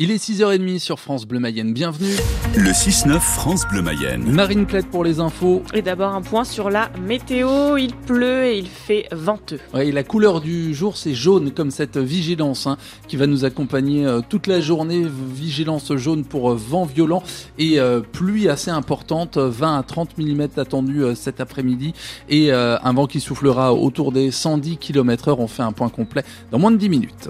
Il 0.00 0.10
est 0.10 0.16
6h30 0.16 0.80
sur 0.80 0.98
France 0.98 1.24
Bleu 1.24 1.38
Mayenne, 1.38 1.72
bienvenue. 1.72 2.16
Le 2.56 2.70
6-9 2.72 3.20
France 3.20 3.62
Bleu 3.70 3.80
Mayenne. 3.80 4.28
Marine 4.28 4.66
Clette 4.66 4.90
pour 4.90 5.04
les 5.04 5.20
infos. 5.20 5.62
Et 5.72 5.82
d'abord 5.82 6.12
un 6.12 6.20
point 6.20 6.42
sur 6.42 6.68
la 6.68 6.90
météo, 7.00 7.76
il 7.76 7.94
pleut 7.94 8.42
et 8.42 8.58
il 8.58 8.66
fait 8.66 9.06
venteux. 9.12 9.60
Ouais, 9.72 9.92
la 9.92 10.02
couleur 10.02 10.40
du 10.40 10.74
jour 10.74 10.96
c'est 10.96 11.14
jaune 11.14 11.52
comme 11.52 11.70
cette 11.70 11.96
vigilance 11.96 12.66
hein, 12.66 12.76
qui 13.06 13.16
va 13.16 13.28
nous 13.28 13.44
accompagner 13.44 14.04
euh, 14.04 14.20
toute 14.28 14.48
la 14.48 14.60
journée. 14.60 15.06
Vigilance 15.06 15.94
jaune 15.94 16.24
pour 16.24 16.50
euh, 16.50 16.56
vent 16.56 16.86
violent 16.86 17.22
et 17.58 17.78
euh, 17.78 18.00
pluie 18.00 18.48
assez 18.48 18.72
importante, 18.72 19.38
20 19.38 19.78
à 19.78 19.82
30 19.84 20.18
mm 20.18 20.48
attendus 20.56 21.04
cet 21.14 21.40
après-midi 21.40 21.94
et 22.28 22.50
un 22.50 22.92
vent 22.92 23.06
qui 23.06 23.20
soufflera 23.20 23.72
autour 23.72 24.10
des 24.10 24.32
110 24.32 24.76
km 24.78 25.28
heure. 25.28 25.38
On 25.38 25.46
fait 25.46 25.62
un 25.62 25.70
point 25.70 25.88
complet 25.88 26.24
dans 26.50 26.58
moins 26.58 26.72
de 26.72 26.78
10 26.78 26.88
minutes. 26.88 27.28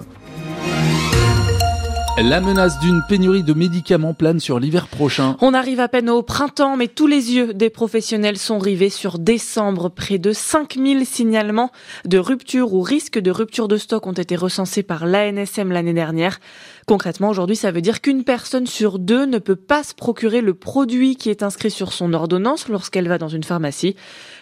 La 2.17 2.39
menace 2.39 2.79
d'une 2.79 3.01
pénurie 3.09 3.43
de 3.43 3.53
médicaments 3.53 4.13
plane 4.13 4.39
sur 4.39 4.57
l'hiver 4.57 4.87
prochain. 4.87 5.35
On 5.41 5.53
arrive 5.53 5.81
à 5.81 5.89
peine 5.89 6.09
au 6.09 6.23
printemps, 6.23 6.77
mais 6.77 6.87
tous 6.87 7.07
les 7.07 7.33
yeux 7.33 7.53
des 7.53 7.69
professionnels 7.69 8.37
sont 8.37 8.57
rivés 8.57 8.89
sur 8.89 9.19
décembre. 9.19 9.89
Près 9.89 10.17
de 10.17 10.31
5000 10.31 11.05
signalements 11.05 11.71
de 12.05 12.17
rupture 12.17 12.73
ou 12.73 12.81
risque 12.81 13.19
de 13.19 13.31
rupture 13.31 13.67
de 13.67 13.75
stock 13.75 14.07
ont 14.07 14.13
été 14.13 14.37
recensés 14.37 14.81
par 14.81 15.05
l'ANSM 15.05 15.73
l'année 15.73 15.93
dernière. 15.93 16.39
Concrètement, 16.87 17.29
aujourd'hui, 17.29 17.57
ça 17.57 17.71
veut 17.71 17.81
dire 17.81 17.99
qu'une 17.99 18.23
personne 18.23 18.65
sur 18.65 18.97
deux 18.97 19.25
ne 19.25 19.39
peut 19.39 19.57
pas 19.57 19.83
se 19.83 19.93
procurer 19.93 20.39
le 20.39 20.53
produit 20.53 21.17
qui 21.17 21.29
est 21.29 21.43
inscrit 21.43 21.71
sur 21.71 21.91
son 21.91 22.13
ordonnance 22.13 22.69
lorsqu'elle 22.69 23.09
va 23.09 23.17
dans 23.17 23.27
une 23.27 23.43
pharmacie. 23.43 23.97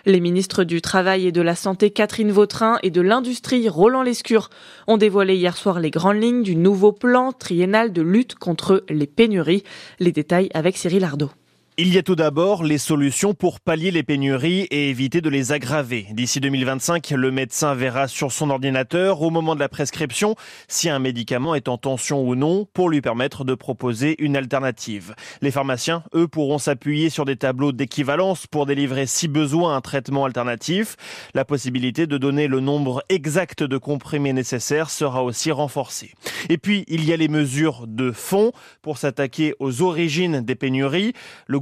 Les 0.06 0.20
ministres 0.20 0.64
du 0.64 0.82
Travail 0.82 1.26
et 1.26 1.32
de 1.32 1.42
la 1.42 1.56
Santé, 1.56 1.90
Catherine 1.90 2.32
Vautrin, 2.32 2.78
et 2.84 2.92
de 2.92 3.02
l'Industrie, 3.02 3.68
Roland 3.68 4.04
Lescure, 4.04 4.50
ont 4.86 4.98
dévoilé 4.98 5.36
hier 5.38 5.58
soir 5.58 5.80
les 5.80 5.90
grandes 5.90 6.22
lignes 6.22 6.44
du 6.44 6.56
nouveau 6.56 6.92
plan 6.92 7.32
de 7.68 8.02
lutte 8.02 8.36
contre 8.36 8.84
les 8.90 9.08
pénuries. 9.08 9.64
Les 10.00 10.12
détails 10.12 10.50
avec 10.54 10.78
Cyril 10.78 11.04
Ardo. 11.04 11.32
Il 11.76 11.92
y 11.92 11.98
a 11.98 12.04
tout 12.04 12.16
d'abord 12.16 12.64
les 12.64 12.78
solutions 12.78 13.34
pour 13.34 13.60
pallier 13.60 13.90
les 13.90 14.04
pénuries 14.04 14.68
et 14.70 14.92
éviter 14.92 15.22
de 15.22 15.30
les 15.32 15.54
aggraver. 15.54 16.06
D'ici 16.12 16.40
2025, 16.40 17.10
le 17.10 17.32
médecin 17.32 17.74
verra 17.74 18.08
sur 18.08 18.32
son 18.32 18.52
ordinateur, 18.52 19.24
au 19.24 19.32
moment 19.32 19.56
de 19.56 19.60
la 19.60 19.70
prescription, 19.70 20.36
si 20.68 20.88
un 20.88 21.00
médicament 21.00 21.56
est 21.56 21.68
en 21.68 21.80
tension 21.80 22.22
ou 22.22 22.36
non, 22.36 22.68
pour 22.76 22.92
lui 22.92 23.02
permettre 23.02 23.44
de 23.44 23.56
proposer 23.56 24.24
une 24.24 24.38
alternative. 24.38 25.16
Les 25.42 25.50
pharmaciens, 25.50 26.04
eux, 26.14 26.28
pourront 26.28 26.60
s'appuyer 26.60 27.10
sur 27.10 27.26
des 27.26 27.38
tableaux 27.38 27.72
d'équivalence 27.72 28.46
pour 28.46 28.68
délivrer, 28.68 29.08
si 29.08 29.28
besoin, 29.28 29.76
un 29.76 29.82
traitement 29.82 30.26
alternatif. 30.26 30.96
La 31.34 31.44
possibilité 31.44 32.06
de 32.06 32.20
donner 32.20 32.46
le 32.46 32.60
nombre 32.60 33.04
exact 33.10 33.64
de 33.64 33.80
comprimés 33.80 34.34
nécessaires 34.34 34.92
sera 34.92 35.24
aussi 35.24 35.52
renforcée. 35.52 36.14
Et 36.50 36.60
puis, 36.60 36.86
il 36.88 37.04
y 37.04 37.14
a 37.14 37.18
les 37.18 37.30
mesures 37.30 37.88
de 37.88 38.12
fond 38.12 38.52
pour 38.84 39.00
s'attaquer 39.00 39.56
aux 39.58 39.82
origines 39.82 40.42
des 40.42 40.54
pénuries. 40.54 41.14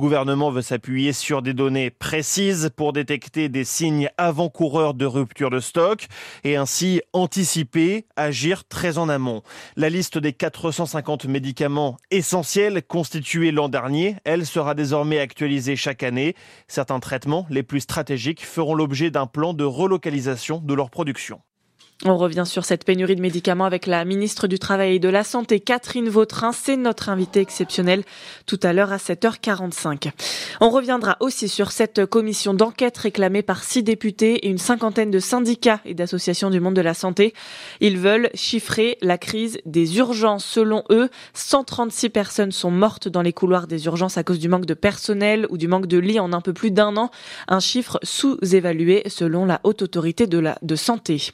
Gouvernement 0.01 0.49
veut 0.49 0.63
s'appuyer 0.63 1.13
sur 1.13 1.43
des 1.43 1.53
données 1.53 1.91
précises 1.91 2.71
pour 2.75 2.91
détecter 2.91 3.49
des 3.49 3.63
signes 3.63 4.09
avant-coureurs 4.17 4.95
de 4.95 5.05
rupture 5.05 5.51
de 5.51 5.59
stock 5.59 6.07
et 6.43 6.55
ainsi 6.55 7.01
anticiper, 7.13 8.07
agir 8.15 8.67
très 8.67 8.97
en 8.97 9.09
amont. 9.09 9.43
La 9.75 9.89
liste 9.89 10.17
des 10.17 10.33
450 10.33 11.25
médicaments 11.25 11.97
essentiels 12.09 12.81
constitués 12.81 13.51
l'an 13.51 13.69
dernier, 13.69 14.15
elle 14.25 14.47
sera 14.47 14.73
désormais 14.73 15.19
actualisée 15.19 15.75
chaque 15.75 16.01
année. 16.01 16.35
Certains 16.67 16.99
traitements 16.99 17.45
les 17.51 17.61
plus 17.61 17.81
stratégiques 17.81 18.43
feront 18.43 18.73
l'objet 18.73 19.11
d'un 19.11 19.27
plan 19.27 19.53
de 19.53 19.63
relocalisation 19.63 20.57
de 20.57 20.73
leur 20.73 20.89
production. 20.89 21.41
On 22.03 22.17
revient 22.17 22.45
sur 22.47 22.65
cette 22.65 22.83
pénurie 22.83 23.15
de 23.15 23.21
médicaments 23.21 23.65
avec 23.65 23.85
la 23.85 24.05
ministre 24.05 24.47
du 24.47 24.57
Travail 24.57 24.95
et 24.95 24.99
de 24.99 25.07
la 25.07 25.23
Santé, 25.23 25.59
Catherine 25.59 26.09
Vautrin. 26.09 26.51
C'est 26.51 26.75
notre 26.75 27.09
invité 27.09 27.41
exceptionnel 27.41 28.03
tout 28.47 28.59
à 28.63 28.73
l'heure 28.73 28.91
à 28.91 28.97
7h45. 28.97 30.09
On 30.61 30.71
reviendra 30.71 31.17
aussi 31.19 31.47
sur 31.47 31.71
cette 31.71 32.07
commission 32.07 32.55
d'enquête 32.55 32.97
réclamée 32.97 33.43
par 33.43 33.63
six 33.63 33.83
députés 33.83 34.47
et 34.47 34.49
une 34.49 34.57
cinquantaine 34.57 35.11
de 35.11 35.19
syndicats 35.19 35.79
et 35.85 35.93
d'associations 35.93 36.49
du 36.49 36.59
monde 36.59 36.73
de 36.73 36.81
la 36.81 36.95
santé. 36.95 37.35
Ils 37.81 37.99
veulent 37.99 38.31
chiffrer 38.33 38.97
la 39.03 39.19
crise 39.19 39.59
des 39.67 39.99
urgences. 39.99 40.43
Selon 40.43 40.83
eux, 40.89 41.07
136 41.35 42.09
personnes 42.09 42.51
sont 42.51 42.71
mortes 42.71 43.09
dans 43.09 43.21
les 43.21 43.33
couloirs 43.33 43.67
des 43.67 43.85
urgences 43.85 44.17
à 44.17 44.23
cause 44.23 44.39
du 44.39 44.49
manque 44.49 44.65
de 44.65 44.73
personnel 44.73 45.45
ou 45.51 45.57
du 45.59 45.67
manque 45.67 45.85
de 45.85 45.99
lits 45.99 46.19
en 46.19 46.33
un 46.33 46.41
peu 46.41 46.53
plus 46.53 46.71
d'un 46.71 46.97
an. 46.97 47.11
Un 47.47 47.59
chiffre 47.59 47.99
sous-évalué 48.01 49.03
selon 49.05 49.45
la 49.45 49.61
haute 49.63 49.83
autorité 49.83 50.25
de 50.25 50.39
la 50.39 50.57
de 50.63 50.75
santé. 50.75 51.31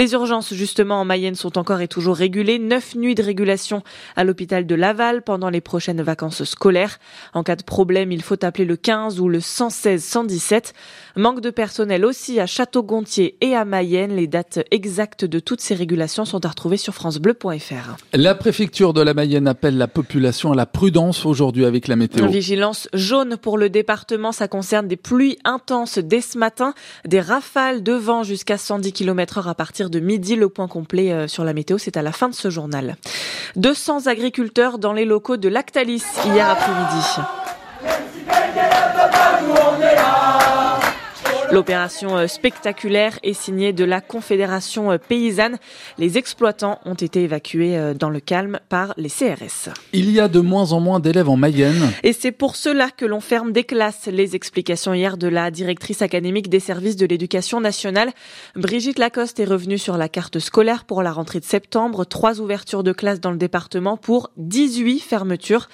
Les 0.00 0.14
urgences, 0.14 0.54
justement, 0.54 1.02
en 1.02 1.04
Mayenne 1.04 1.34
sont 1.34 1.58
encore 1.58 1.82
et 1.82 1.86
toujours 1.86 2.16
régulées. 2.16 2.58
Neuf 2.58 2.94
nuits 2.94 3.14
de 3.14 3.22
régulation 3.22 3.82
à 4.16 4.24
l'hôpital 4.24 4.64
de 4.64 4.74
Laval 4.74 5.20
pendant 5.20 5.50
les 5.50 5.60
prochaines 5.60 6.00
vacances 6.00 6.44
scolaires. 6.44 6.98
En 7.34 7.42
cas 7.42 7.54
de 7.54 7.62
problème, 7.62 8.10
il 8.10 8.22
faut 8.22 8.42
appeler 8.42 8.64
le 8.64 8.76
15 8.76 9.20
ou 9.20 9.28
le 9.28 9.40
116 9.40 10.02
117. 10.02 10.72
Manque 11.16 11.42
de 11.42 11.50
personnel 11.50 12.06
aussi 12.06 12.40
à 12.40 12.46
Château-Gontier 12.46 13.36
et 13.42 13.54
à 13.54 13.66
Mayenne. 13.66 14.16
Les 14.16 14.26
dates 14.26 14.60
exactes 14.70 15.26
de 15.26 15.38
toutes 15.38 15.60
ces 15.60 15.74
régulations 15.74 16.24
sont 16.24 16.46
à 16.46 16.48
retrouver 16.48 16.78
sur 16.78 16.94
francebleu.fr. 16.94 17.96
La 18.14 18.34
préfecture 18.34 18.94
de 18.94 19.02
la 19.02 19.12
Mayenne 19.12 19.48
appelle 19.48 19.76
la 19.76 19.86
population 19.86 20.52
à 20.52 20.56
la 20.56 20.64
prudence 20.64 21.26
aujourd'hui 21.26 21.66
avec 21.66 21.88
la 21.88 21.96
météo. 21.96 22.26
Vigilance 22.26 22.88
jaune 22.94 23.36
pour 23.36 23.58
le 23.58 23.68
département. 23.68 24.32
Ça 24.32 24.48
concerne 24.48 24.88
des 24.88 24.96
pluies 24.96 25.36
intenses 25.44 25.98
dès 25.98 26.22
ce 26.22 26.38
matin, 26.38 26.72
des 27.04 27.20
rafales 27.20 27.82
de 27.82 27.92
vent 27.92 28.22
jusqu'à 28.22 28.56
110 28.56 28.94
km 28.94 29.36
heure 29.36 29.48
à 29.48 29.54
partir 29.54 29.89
de 29.90 30.00
midi. 30.00 30.36
Le 30.36 30.48
point 30.48 30.68
complet 30.68 31.12
euh, 31.12 31.28
sur 31.28 31.44
la 31.44 31.52
météo, 31.52 31.78
c'est 31.78 31.96
à 31.96 32.02
la 32.02 32.12
fin 32.12 32.28
de 32.28 32.34
ce 32.34 32.50
journal. 32.50 32.96
200 33.56 34.06
agriculteurs 34.06 34.78
dans 34.78 34.92
les 34.92 35.04
locaux 35.04 35.36
de 35.36 35.48
Lactalis 35.48 36.04
hier 36.24 36.48
après-midi. 36.48 37.04
L'opération 41.52 42.16
euh, 42.16 42.28
spectaculaire 42.28 43.18
est 43.24 43.32
signée 43.32 43.72
de 43.72 43.82
la 43.82 44.00
Confédération 44.00 44.92
euh, 44.92 44.98
paysanne. 44.98 45.58
Les 45.98 46.16
exploitants 46.16 46.78
ont 46.84 46.94
été 46.94 47.24
évacués 47.24 47.76
euh, 47.76 47.92
dans 47.92 48.08
le 48.08 48.20
calme 48.20 48.60
par 48.68 48.94
les 48.96 49.08
CRS. 49.08 49.68
Il 49.92 50.12
y 50.12 50.20
a 50.20 50.28
de 50.28 50.38
moins 50.38 50.70
en 50.70 50.78
moins 50.78 51.00
d'élèves 51.00 51.28
en 51.28 51.36
Mayenne. 51.36 51.90
Et 52.04 52.12
c'est 52.12 52.30
pour 52.30 52.54
cela 52.54 52.90
que 52.90 53.04
l'on 53.04 53.18
ferme 53.18 53.50
des 53.50 53.64
classes. 53.64 54.06
Les 54.06 54.36
explications 54.36 54.94
hier 54.94 55.16
de 55.16 55.26
la 55.26 55.50
directrice 55.50 56.02
académique 56.02 56.48
des 56.48 56.60
services 56.60 56.94
de 56.94 57.06
l'éducation 57.06 57.60
nationale. 57.60 58.12
Brigitte 58.54 59.00
Lacoste 59.00 59.40
est 59.40 59.44
revenue 59.44 59.78
sur 59.78 59.96
la 59.96 60.08
carte 60.08 60.38
scolaire 60.38 60.84
pour 60.84 61.02
la 61.02 61.10
rentrée 61.10 61.40
de 61.40 61.44
septembre. 61.44 62.04
Trois 62.04 62.40
ouvertures 62.40 62.84
de 62.84 62.92
classes 62.92 63.20
dans 63.20 63.32
le 63.32 63.38
département 63.38 63.96
pour 63.96 64.30
18 64.36 65.00
fermetures. 65.00 65.68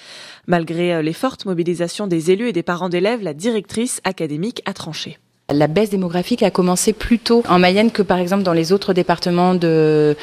Malgré 0.47 1.03
les 1.03 1.13
fortes 1.13 1.45
mobilisations 1.45 2.07
des 2.07 2.31
élus 2.31 2.49
et 2.49 2.53
des 2.53 2.63
parents 2.63 2.89
d'élèves, 2.89 3.21
la 3.21 3.35
directrice 3.35 4.01
académique 4.03 4.63
a 4.65 4.73
tranché. 4.73 5.19
La 5.53 5.67
baisse 5.67 5.91
démographique 5.91 6.43
a 6.43 6.51
commencé 6.51 6.91
plus 6.91 7.19
tôt 7.19 7.41
en 7.47 7.57
Mayenne 7.57 7.89
que 7.89 8.01
par 8.01 8.17
exemple 8.17 8.43
dans 8.43 8.51
les 8.51 8.73
autres 8.73 8.91
départements 8.91 9.55
de, 9.55 10.17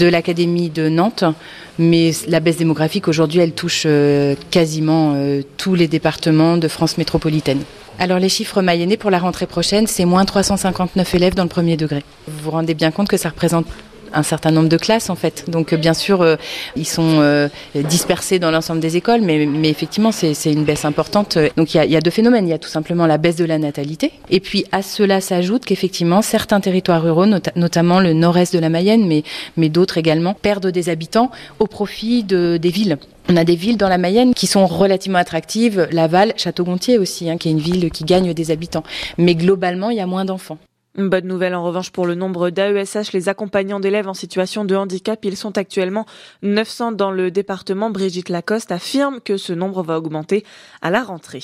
l'Académie 0.00 0.70
de 0.70 0.88
Nantes. 0.88 1.24
Mais 1.78 2.12
la 2.26 2.40
baisse 2.40 2.56
démographique 2.56 3.06
aujourd'hui, 3.06 3.40
elle 3.40 3.52
touche 3.52 3.82
euh, 3.84 4.34
quasiment 4.50 5.12
euh, 5.14 5.42
tous 5.58 5.74
les 5.74 5.88
départements 5.88 6.56
de 6.56 6.68
France 6.68 6.96
métropolitaine. 6.96 7.60
Alors 7.98 8.18
les 8.18 8.30
chiffres 8.30 8.62
mayennais 8.62 8.96
pour 8.96 9.10
la 9.10 9.18
rentrée 9.18 9.44
prochaine, 9.44 9.86
c'est 9.86 10.06
moins 10.06 10.24
359 10.24 11.14
élèves 11.16 11.34
dans 11.34 11.42
le 11.42 11.50
premier 11.50 11.76
degré. 11.76 12.02
Vous 12.26 12.44
vous 12.44 12.50
rendez 12.52 12.72
bien 12.72 12.92
compte 12.92 13.08
que 13.08 13.18
ça 13.18 13.28
représente 13.28 13.66
un 14.14 14.22
certain 14.22 14.50
nombre 14.50 14.68
de 14.68 14.76
classes 14.76 15.10
en 15.10 15.14
fait. 15.14 15.44
Donc 15.48 15.74
bien 15.74 15.94
sûr, 15.94 16.22
euh, 16.22 16.36
ils 16.76 16.86
sont 16.86 17.20
euh, 17.20 17.48
dispersés 17.74 18.38
dans 18.38 18.50
l'ensemble 18.50 18.80
des 18.80 18.96
écoles, 18.96 19.20
mais, 19.22 19.46
mais 19.46 19.68
effectivement, 19.68 20.12
c'est 20.12 20.34
une 20.52 20.64
baisse 20.64 20.84
importante. 20.84 21.38
Donc 21.56 21.74
il 21.74 21.76
y, 21.76 21.80
a, 21.80 21.84
y, 21.84 21.96
a, 21.96 22.00
deux 22.00 22.10
phénomènes. 22.10 22.46
Il 22.46 22.50
y 22.50 22.54
a 22.54 22.58
tout 22.58 22.68
simplement 22.68 23.06
la 23.06 23.18
baisse 23.18 23.36
de 23.36 23.44
la 23.44 23.58
natalité, 23.58 24.12
et 24.30 24.40
puis 24.40 24.64
à 24.72 24.82
cela 24.82 25.20
s'ajoute 25.20 25.64
qu'effectivement, 25.64 26.22
certains 26.22 26.60
territoires 26.60 27.02
ruraux, 27.02 27.26
notamment 27.26 28.00
le 28.00 28.12
nord-est 28.12 28.54
de 28.54 28.58
la 28.58 28.68
Mayenne, 28.68 29.06
mais, 29.06 29.22
mais 29.56 29.68
d'autres 29.68 29.98
également, 29.98 30.34
perdent 30.34 30.68
des 30.68 30.88
habitants 30.88 31.30
au 31.58 31.66
profit 31.66 32.24
de, 32.24 32.56
des 32.56 32.70
villes. 32.70 32.98
On 33.28 33.36
a 33.36 33.44
des 33.44 33.56
villes 33.56 33.76
dans 33.76 33.88
la 33.88 33.98
Mayenne 33.98 34.34
qui 34.34 34.46
sont 34.46 34.66
relativement 34.66 35.18
attractives, 35.18 35.88
Laval, 35.92 36.34
Château-Gontier 36.36 36.98
aussi, 36.98 37.30
hein, 37.30 37.36
qui 37.36 37.48
est 37.48 37.52
une 37.52 37.60
ville 37.60 37.90
qui 37.90 38.04
gagne 38.04 38.34
des 38.34 38.50
habitants. 38.50 38.82
Mais 39.16 39.34
globalement, 39.34 39.90
il 39.90 39.96
y 39.96 40.00
a 40.00 40.06
moins 40.06 40.24
d'enfants. 40.24 40.58
Bonne 40.98 41.26
nouvelle 41.26 41.54
en 41.54 41.64
revanche 41.64 41.90
pour 41.90 42.04
le 42.04 42.14
nombre 42.14 42.50
d'AESH, 42.50 43.12
les 43.14 43.30
accompagnants 43.30 43.80
d'élèves 43.80 44.08
en 44.08 44.14
situation 44.14 44.66
de 44.66 44.76
handicap. 44.76 45.24
Ils 45.24 45.38
sont 45.38 45.56
actuellement 45.56 46.04
900 46.42 46.92
dans 46.92 47.10
le 47.10 47.30
département. 47.30 47.88
Brigitte 47.88 48.28
Lacoste 48.28 48.70
affirme 48.72 49.20
que 49.24 49.38
ce 49.38 49.54
nombre 49.54 49.82
va 49.82 49.96
augmenter 49.96 50.44
à 50.82 50.90
la 50.90 51.02
rentrée. 51.02 51.42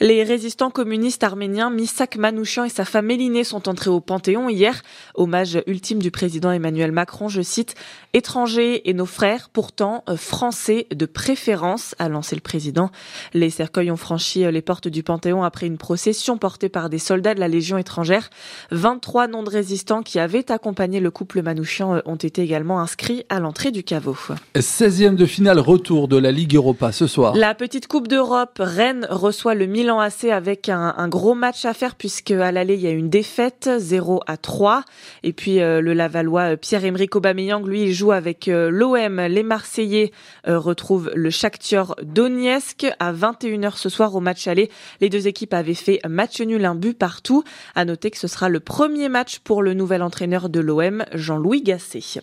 Les 0.00 0.24
résistants 0.24 0.70
communistes 0.70 1.22
arméniens 1.24 1.68
Misak 1.68 2.16
Manouchian 2.16 2.64
et 2.64 2.70
sa 2.70 2.86
femme 2.86 3.04
Mélinée 3.04 3.44
sont 3.44 3.68
entrés 3.68 3.90
au 3.90 4.00
Panthéon 4.00 4.48
hier. 4.48 4.80
Hommage 5.14 5.62
ultime 5.66 5.98
du 5.98 6.10
président 6.10 6.50
Emmanuel 6.50 6.90
Macron, 6.90 7.28
je 7.28 7.42
cite, 7.42 7.74
étrangers 8.14 8.88
et 8.88 8.94
nos 8.94 9.04
frères, 9.04 9.50
pourtant 9.52 10.04
euh, 10.08 10.16
français 10.16 10.86
de 10.90 11.04
préférence, 11.04 11.94
a 11.98 12.08
lancé 12.08 12.34
le 12.34 12.40
président. 12.40 12.90
Les 13.34 13.50
cercueils 13.50 13.90
ont 13.90 13.98
franchi 13.98 14.42
euh, 14.42 14.50
les 14.50 14.62
portes 14.62 14.88
du 14.88 15.02
Panthéon 15.02 15.42
après 15.44 15.66
une 15.66 15.76
procession 15.76 16.38
portée 16.38 16.70
par 16.70 16.88
des 16.88 16.98
soldats 16.98 17.34
de 17.34 17.40
la 17.40 17.48
Légion 17.48 17.76
étrangère. 17.76 18.30
23 18.70 19.28
noms 19.28 19.42
de 19.42 19.50
résistants 19.50 20.02
qui 20.02 20.18
avaient 20.18 20.50
accompagné 20.50 21.00
le 21.00 21.10
couple 21.10 21.42
Manouchian 21.42 22.00
ont 22.04 22.16
été 22.16 22.42
également 22.42 22.80
inscrits 22.80 23.24
à 23.28 23.40
l'entrée 23.40 23.70
du 23.70 23.82
caveau. 23.82 24.16
16e 24.56 25.16
de 25.16 25.26
finale 25.26 25.58
retour 25.58 26.08
de 26.08 26.16
la 26.16 26.32
Ligue 26.32 26.54
Europa 26.54 26.92
ce 26.92 27.06
soir. 27.06 27.34
La 27.34 27.54
petite 27.54 27.86
Coupe 27.86 28.08
d'Europe, 28.08 28.58
Rennes 28.60 29.06
reçoit 29.10 29.54
le 29.54 29.66
Milan 29.66 30.00
AC 30.00 30.24
avec 30.24 30.68
un, 30.68 30.94
un 30.96 31.08
gros 31.08 31.34
match 31.34 31.64
à 31.64 31.74
faire 31.74 31.94
puisque 31.94 32.30
à 32.30 32.52
l'aller 32.52 32.74
il 32.74 32.80
y 32.80 32.86
a 32.86 32.90
une 32.90 33.10
défaite 33.10 33.70
0 33.78 34.20
à 34.26 34.36
3 34.36 34.84
et 35.22 35.32
puis 35.32 35.60
euh, 35.60 35.80
le 35.80 35.92
Lavallois 35.92 36.56
Pierre-Emerick 36.56 37.16
Aubameyang 37.16 37.66
lui 37.66 37.82
il 37.82 37.92
joue 37.92 38.12
avec 38.12 38.48
euh, 38.48 38.70
l'OM. 38.70 39.20
Les 39.20 39.42
Marseillais 39.42 40.12
euh, 40.48 40.58
retrouvent 40.58 41.10
le 41.14 41.30
Shakhtar 41.30 41.96
Donetsk 42.02 42.86
à 42.98 43.12
21h 43.12 43.76
ce 43.76 43.88
soir 43.88 44.14
au 44.14 44.20
match 44.20 44.46
aller. 44.46 44.70
Les 45.00 45.08
deux 45.08 45.26
équipes 45.28 45.54
avaient 45.54 45.74
fait 45.74 46.00
match 46.08 46.40
nul 46.40 46.64
un 46.64 46.74
but 46.74 46.96
partout. 46.96 47.44
À 47.74 47.84
noter 47.84 48.10
que 48.10 48.18
ce 48.18 48.28
sera 48.44 48.50
le 48.50 48.60
premier 48.60 49.08
match 49.08 49.38
pour 49.38 49.62
le 49.62 49.72
nouvel 49.72 50.02
entraîneur 50.02 50.50
de 50.50 50.60
l'OM, 50.60 51.04
Jean-Louis 51.14 51.62
Gasset. 51.62 52.20